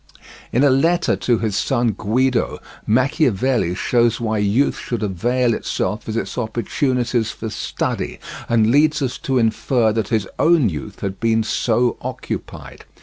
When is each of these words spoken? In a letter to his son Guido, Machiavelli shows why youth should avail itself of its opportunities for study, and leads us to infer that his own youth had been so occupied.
In 0.51 0.63
a 0.63 0.71
letter 0.71 1.15
to 1.15 1.37
his 1.37 1.55
son 1.55 1.91
Guido, 1.95 2.57
Machiavelli 2.87 3.75
shows 3.75 4.19
why 4.19 4.39
youth 4.39 4.79
should 4.79 5.03
avail 5.03 5.53
itself 5.53 6.07
of 6.07 6.17
its 6.17 6.39
opportunities 6.39 7.29
for 7.29 7.51
study, 7.51 8.17
and 8.49 8.71
leads 8.71 9.03
us 9.03 9.19
to 9.19 9.37
infer 9.37 9.93
that 9.93 10.07
his 10.07 10.27
own 10.39 10.69
youth 10.69 11.01
had 11.01 11.19
been 11.19 11.43
so 11.43 11.97
occupied. 12.01 12.85